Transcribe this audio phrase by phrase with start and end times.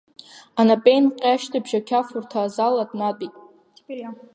[0.59, 3.35] Анапеинҟьашьҭыбжь ақьафурҭа азал атәнатәит.